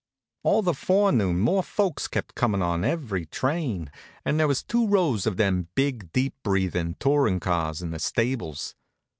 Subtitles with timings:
[0.41, 3.91] All the forenoon more folks kept comin' on every train,
[4.25, 8.73] and there was two rows of them big, deep breathin' tourin' cars in the stables.